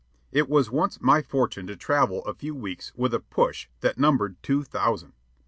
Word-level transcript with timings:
It 0.31 0.49
was 0.49 0.71
once 0.71 0.99
my 0.99 1.21
fortune 1.21 1.67
to 1.67 1.75
travel 1.75 2.25
a 2.25 2.33
few 2.33 2.55
weeks 2.55 2.91
with 2.95 3.13
a 3.13 3.19
"push" 3.19 3.67
that 3.81 3.99
numbered 3.99 4.41
two 4.41 4.63
thousand. 4.63 5.13